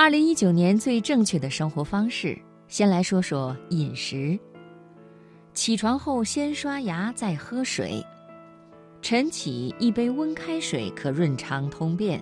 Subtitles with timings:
[0.00, 2.34] 二零一九年最正确的生活方式，
[2.68, 4.40] 先来说说饮食。
[5.52, 8.02] 起床后先刷牙再喝水，
[9.02, 12.18] 晨起一杯温开水可润肠通便，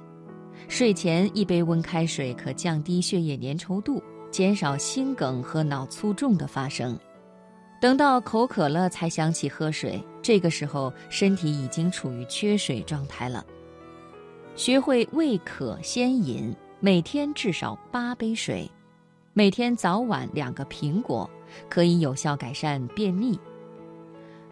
[0.66, 6.98] 睡前一杯温开水可降低血液粘稠度，减少心梗和脑卒中的发生。
[7.80, 13.46] 等到口渴了才想起喝水，这个时候身体已经处于缺水状态了。
[14.56, 16.52] 学会未渴先饮。
[16.80, 18.70] 每天至少八杯水，
[19.32, 21.28] 每天早晚两个苹果，
[21.68, 23.36] 可以有效改善便秘。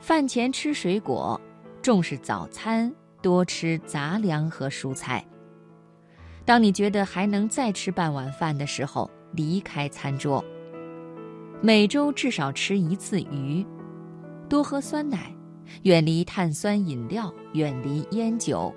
[0.00, 1.40] 饭前吃水果，
[1.80, 2.92] 重视早餐，
[3.22, 5.24] 多吃杂粮和蔬菜。
[6.44, 10.44] 当你觉得还能再吃半碗饭的时候，离开餐桌。
[11.60, 13.64] 每周至少吃一次鱼，
[14.48, 15.32] 多喝酸奶，
[15.84, 18.74] 远离碳酸饮料，远离烟酒。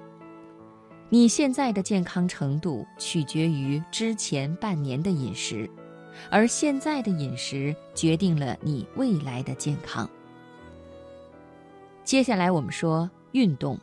[1.12, 5.68] 你现在的健康程度取决于之前半年的饮食，
[6.30, 10.08] 而现在的饮食决定了你未来的健康。
[12.04, 13.76] 接下来我们说运动。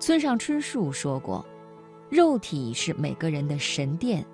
[0.00, 1.46] 村上春树说过
[2.10, 4.26] ：“肉体是每个人的神殿，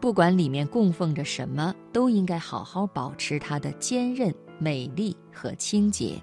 [0.00, 6.22] 不管里面供奉着什么，都应该好好保持它的坚韧、美丽和清洁。”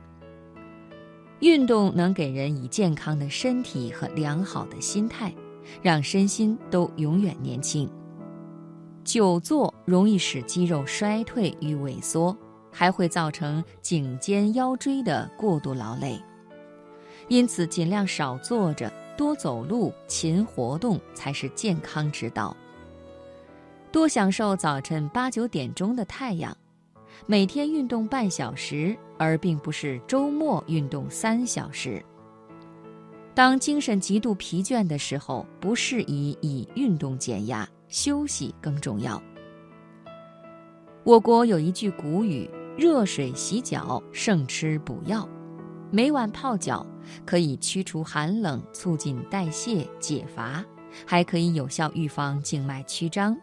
[1.39, 5.33] 运动能给人以健康的身体和良好的心态，
[5.81, 7.89] 让身心都永远年轻。
[9.05, 12.35] 久坐容易使肌肉衰退与萎缩，
[12.71, 16.21] 还会造成颈肩腰椎的过度劳累。
[17.29, 22.55] 因此，尽量少坐着，多走路，勤活动才是健康之道。
[23.91, 26.55] 多享受早晨八九点钟的太阳。
[27.31, 32.03] 每天运动半小时，而并不是周末运动三小时。
[33.35, 39.21] 当精神极度疲倦的时候，不适宜以运动减压，休息更重要。
[41.03, 45.29] 我国有一句古语：“热水洗脚胜吃补药。”
[45.93, 46.83] 每晚泡脚
[47.27, 50.65] 可以驱除寒冷，促进代谢解乏，
[51.05, 53.37] 还可以有效预防静脉曲张。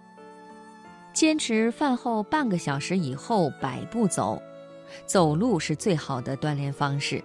[1.17, 4.39] 坚持饭后半个小时以后百步走，
[5.07, 7.25] 走路是最好的锻炼方式。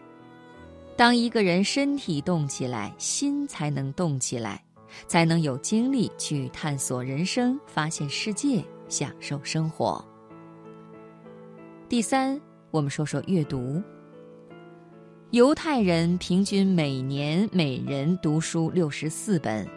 [0.96, 4.63] 当一个人身体动起来，心才能动起来，
[5.07, 10.02] 才能有精力去探索人生、发现世界、享受生活。
[11.90, 12.40] 第三，
[12.72, 13.84] 我们说说阅读。
[15.31, 19.68] 犹太人平均每年每人读书六十四本，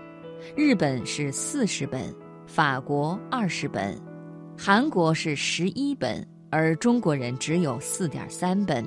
[0.54, 2.14] 日本是四十本。
[2.46, 3.98] 法国二十本，
[4.56, 8.86] 韩国是十一本，而中国人只有四点三本。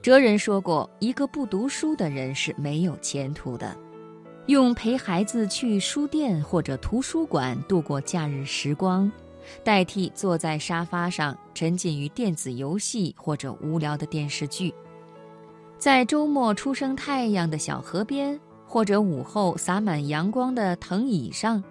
[0.00, 3.76] 哲人说过，一个不读书的人是没有前途的。
[4.46, 9.10] 用陪孩子去书店或者图书馆度过假日时光，
[9.62, 14.72] 代替坐在沙发上沉浸于电子游戏或者无聊的电视剧，
[15.78, 21.62] 在周末初升太阳的小河边，或者午后洒满阳光的藤椅上。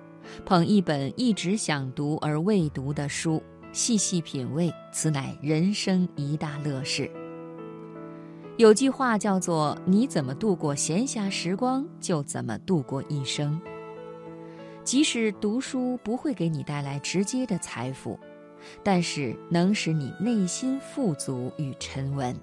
[0.45, 7.09] 捧一本一直想读而未读的书，细细品味，此乃人生一大乐事。
[8.57, 13.59] 有句话叫做：“你怎么度过闲暇时光，就怎么度过一生。”
[14.83, 18.17] 即使读书不会给你带来直接的财富，
[18.81, 22.35] 但是能使你内心富足与沉稳。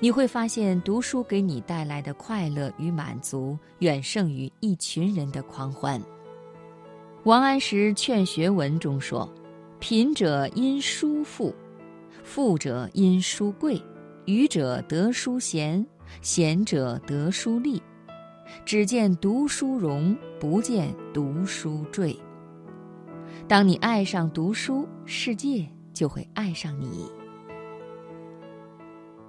[0.00, 6.00] 你会发现，读书给你带来的快乐与满足，远胜于一群人的狂欢。
[7.28, 9.30] 王安石《劝学文》中说
[9.78, 11.54] ：“贫者因书富，
[12.24, 13.78] 富者因书贵，
[14.24, 15.86] 愚者得书贤，
[16.22, 17.82] 贤者得书利。
[18.64, 22.18] 只见读书荣，不见读书坠。”
[23.46, 27.10] 当你爱上读书，世界就会爱上你。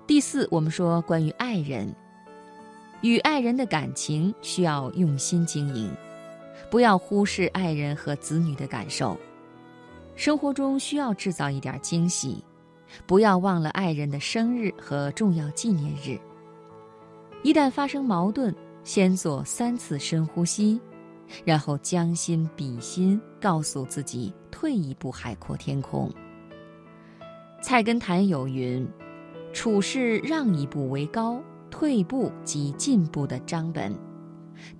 [0.08, 1.94] 第四，我们说关于爱人，
[3.02, 5.92] 与爱人的感情需要用心经营。
[6.70, 9.18] 不要忽视爱人和子女的感受，
[10.16, 12.44] 生活中需要制造一点惊喜，
[13.08, 16.20] 不要忘了爱人的生日和重要纪念日。
[17.42, 18.54] 一旦发生矛盾，
[18.84, 20.80] 先做三次深呼吸，
[21.44, 26.12] 然后将心比心，告诉自己退一步海阔天空。
[27.62, 28.88] 菜根谭有云
[29.54, 33.94] ：“处事让一步为高，退步即进步的章本。”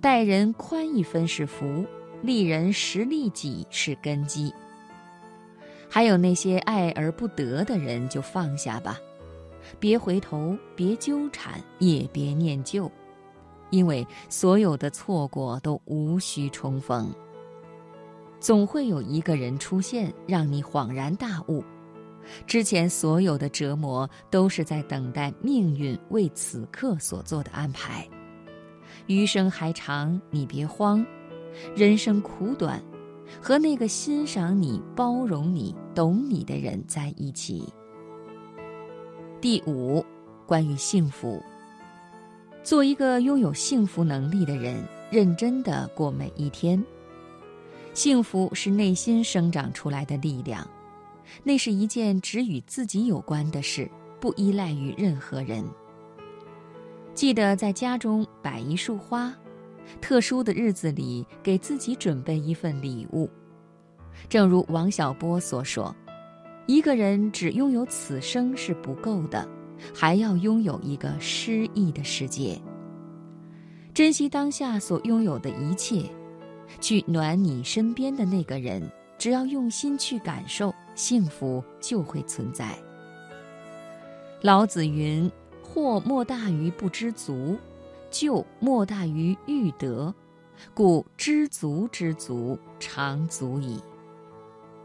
[0.00, 1.84] 待人宽一分是福，
[2.22, 4.52] 利人实利己是根基。
[5.88, 8.98] 还有那些爱而不得的人，就放下吧，
[9.78, 12.90] 别回头，别纠缠，也别念旧，
[13.70, 17.12] 因为所有的错过都无需重逢。
[18.38, 21.62] 总会有一个人出现，让你恍然大悟。
[22.46, 28.08] 之前所有的折磨，都是在等待命运为此刻所做的安排。
[29.06, 31.04] 余生还长，你别慌。
[31.74, 32.80] 人生苦短，
[33.40, 37.64] 和那个欣赏你、包容你、懂你的人在一起。
[39.40, 40.04] 第五，
[40.46, 41.42] 关于幸福。
[42.62, 46.82] 做一个拥有幸福能力的人，认真的过每一天。
[47.94, 50.64] 幸福是内心生长出来的力量，
[51.42, 55.64] 那是一件只与自己有关的事，不依赖于任何人。
[57.14, 59.34] 记得在家中摆一束花，
[60.00, 63.28] 特殊的日子里给自己准备一份礼物。
[64.28, 65.94] 正如王小波所说
[66.66, 69.46] ：“一个人只拥有此生是不够的。”
[69.94, 72.60] 还要拥有一个诗意的世界，
[73.94, 76.04] 珍惜当下所拥有的一切，
[76.82, 78.82] 去暖你身边的那个人。
[79.16, 82.78] 只要用心去感受，幸福就会存在。
[84.42, 85.30] 老子云
[85.72, 87.56] ：“祸莫大于不知足，
[88.10, 90.12] 救莫大于欲得，
[90.74, 93.80] 故知足之足，常足矣。”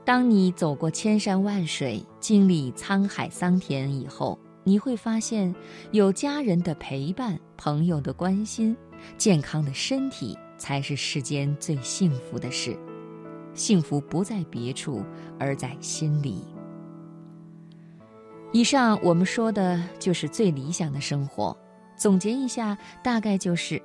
[0.05, 4.37] 当你走过千山万水，经历沧海桑田以后。
[4.67, 5.53] 你会发现，
[5.91, 8.75] 有家人的陪伴、朋友的关心、
[9.15, 12.75] 健康的身体，才是世间最幸福的事。
[13.53, 15.03] 幸福不在别处，
[15.39, 16.43] 而在心里。
[18.55, 21.53] 以上我们说的就是最理想的生活。
[21.97, 23.81] 总结一下，大概就是：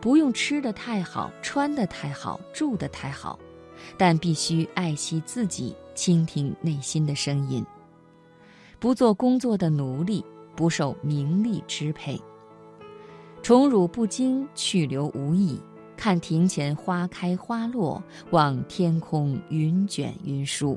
[0.00, 3.38] 不用吃得太好、穿得太好、住得太好，
[3.96, 7.64] 但必须爱惜自己，倾听内心的声音。
[8.80, 10.24] 不做工作的奴隶，
[10.56, 12.20] 不受名利支配。
[13.40, 15.60] 宠辱不惊，去留无意。
[15.96, 20.76] 看庭前花开花落，望天空云卷云舒。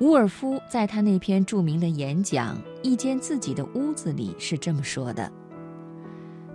[0.00, 5.30] 伍尔夫在他那篇著名的演讲《一间自己的屋子里》是这么说的：“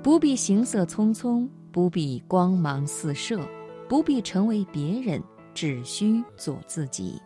[0.02, 3.40] 不必行色匆匆，不必光芒四射，
[3.88, 5.22] 不必成为别人，
[5.54, 7.22] 只需做自己。”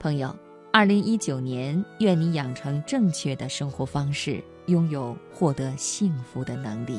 [0.00, 0.34] 朋友。
[0.74, 6.98] 二零一九年，愿你养成正确的生活方式，拥有获得幸福的能力。